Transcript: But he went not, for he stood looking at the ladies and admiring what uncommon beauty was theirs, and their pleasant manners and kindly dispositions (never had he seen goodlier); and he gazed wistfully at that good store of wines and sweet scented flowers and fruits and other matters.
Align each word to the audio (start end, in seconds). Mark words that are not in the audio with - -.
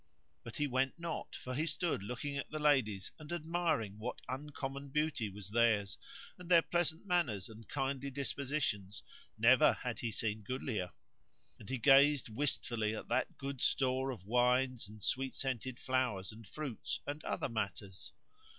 But 0.41 0.57
he 0.57 0.65
went 0.65 0.97
not, 0.97 1.35
for 1.35 1.53
he 1.53 1.67
stood 1.67 2.01
looking 2.01 2.35
at 2.35 2.49
the 2.49 2.57
ladies 2.57 3.11
and 3.19 3.31
admiring 3.31 3.99
what 3.99 4.19
uncommon 4.27 4.89
beauty 4.89 5.29
was 5.29 5.51
theirs, 5.51 5.95
and 6.39 6.49
their 6.49 6.63
pleasant 6.63 7.05
manners 7.05 7.47
and 7.47 7.69
kindly 7.69 8.09
dispositions 8.09 9.03
(never 9.37 9.73
had 9.73 9.99
he 9.99 10.09
seen 10.09 10.41
goodlier); 10.41 10.91
and 11.59 11.69
he 11.69 11.77
gazed 11.77 12.29
wistfully 12.29 12.95
at 12.95 13.09
that 13.09 13.37
good 13.37 13.61
store 13.61 14.09
of 14.09 14.25
wines 14.25 14.87
and 14.89 15.03
sweet 15.03 15.35
scented 15.35 15.79
flowers 15.79 16.31
and 16.31 16.47
fruits 16.47 16.99
and 17.05 17.23
other 17.23 17.47
matters. 17.47 18.11